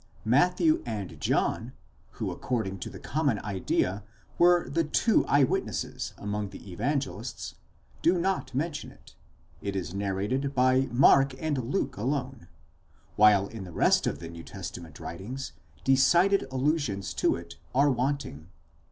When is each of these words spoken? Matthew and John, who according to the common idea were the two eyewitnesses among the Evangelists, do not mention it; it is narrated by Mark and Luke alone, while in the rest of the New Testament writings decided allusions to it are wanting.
Matthew 0.25 0.81
and 0.83 1.19
John, 1.21 1.73
who 2.13 2.31
according 2.31 2.79
to 2.79 2.89
the 2.89 2.97
common 2.97 3.37
idea 3.45 4.03
were 4.39 4.67
the 4.67 4.83
two 4.83 5.23
eyewitnesses 5.27 6.15
among 6.17 6.49
the 6.49 6.71
Evangelists, 6.71 7.53
do 8.01 8.17
not 8.17 8.55
mention 8.55 8.89
it; 8.91 9.13
it 9.61 9.75
is 9.75 9.93
narrated 9.93 10.55
by 10.55 10.89
Mark 10.91 11.35
and 11.39 11.69
Luke 11.69 11.97
alone, 11.97 12.47
while 13.15 13.45
in 13.45 13.63
the 13.63 13.71
rest 13.71 14.07
of 14.07 14.17
the 14.17 14.27
New 14.29 14.43
Testament 14.43 14.99
writings 14.99 15.51
decided 15.83 16.47
allusions 16.51 17.13
to 17.13 17.35
it 17.35 17.57
are 17.75 17.91
wanting. 17.91 18.49